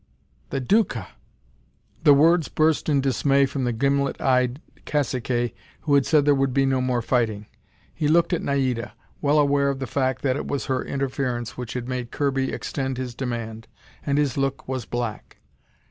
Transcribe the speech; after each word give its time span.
"The 0.49 0.59
Duca!" 0.59 1.09
The 2.03 2.15
words 2.15 2.47
burst 2.47 2.89
in 2.89 3.01
dismay 3.01 3.45
from 3.45 3.65
the 3.65 3.71
gimlet 3.71 4.19
eyed 4.19 4.59
cacique 4.83 5.53
who 5.81 5.93
had 5.93 6.07
said 6.07 6.25
there 6.25 6.33
would 6.33 6.55
be 6.55 6.65
no 6.65 6.81
more 6.81 7.03
fighting. 7.03 7.45
He 7.93 8.07
looked 8.07 8.33
at 8.33 8.41
Naida, 8.41 8.93
well 9.21 9.37
aware 9.37 9.69
of 9.69 9.77
the 9.77 9.85
fact 9.85 10.23
that 10.23 10.35
it 10.37 10.47
was 10.47 10.65
her 10.65 10.83
interference 10.83 11.55
which 11.55 11.73
had 11.73 11.87
made 11.87 12.09
Kirby 12.09 12.51
extend 12.51 12.97
his 12.97 13.13
demand. 13.13 13.67
And 14.03 14.17
his 14.17 14.37
look 14.37 14.67
was 14.67 14.85
black. 14.85 15.37